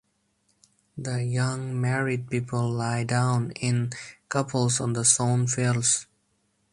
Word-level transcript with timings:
The 0.97 1.23
young 1.23 1.79
married 1.79 2.31
people 2.31 2.67
lie 2.71 3.03
down 3.03 3.51
in 3.51 3.91
couples 4.29 4.79
on 4.81 4.93
the 4.93 5.05
sown 5.05 5.45
fields. 5.45 6.07